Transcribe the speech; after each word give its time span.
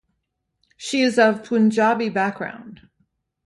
She 0.77 1.01
is 1.03 1.19
of 1.19 1.43
Punjabi 1.43 2.09
background. 2.09 2.89